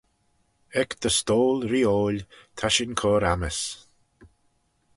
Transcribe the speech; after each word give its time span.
Ec 0.81 0.89
dty 0.99 1.11
stoyl-reeoil 1.17 2.17
ta 2.57 2.67
shin 2.73 2.93
cur 2.99 3.23
ammys. 3.33 3.59